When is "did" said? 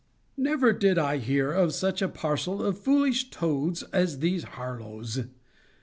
0.73-0.97